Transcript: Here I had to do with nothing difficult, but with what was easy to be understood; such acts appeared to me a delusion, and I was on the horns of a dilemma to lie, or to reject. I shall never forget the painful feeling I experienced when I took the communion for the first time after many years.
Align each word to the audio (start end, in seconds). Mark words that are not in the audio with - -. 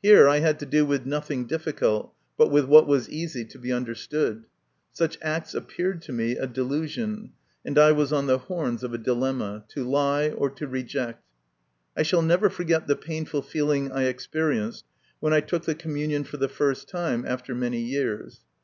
Here 0.00 0.28
I 0.28 0.38
had 0.38 0.60
to 0.60 0.64
do 0.64 0.86
with 0.86 1.06
nothing 1.06 1.44
difficult, 1.48 2.14
but 2.38 2.52
with 2.52 2.66
what 2.66 2.86
was 2.86 3.08
easy 3.10 3.44
to 3.46 3.58
be 3.58 3.72
understood; 3.72 4.44
such 4.92 5.18
acts 5.20 5.54
appeared 5.56 6.02
to 6.02 6.12
me 6.12 6.36
a 6.36 6.46
delusion, 6.46 7.32
and 7.64 7.76
I 7.76 7.90
was 7.90 8.12
on 8.12 8.28
the 8.28 8.38
horns 8.38 8.84
of 8.84 8.94
a 8.94 8.98
dilemma 8.98 9.64
to 9.70 9.82
lie, 9.82 10.30
or 10.30 10.50
to 10.50 10.68
reject. 10.68 11.24
I 11.96 12.04
shall 12.04 12.22
never 12.22 12.48
forget 12.48 12.86
the 12.86 12.94
painful 12.94 13.42
feeling 13.42 13.90
I 13.90 14.04
experienced 14.04 14.84
when 15.18 15.32
I 15.32 15.40
took 15.40 15.64
the 15.64 15.74
communion 15.74 16.22
for 16.22 16.36
the 16.36 16.46
first 16.48 16.88
time 16.88 17.24
after 17.26 17.52
many 17.52 17.80
years. 17.80 18.42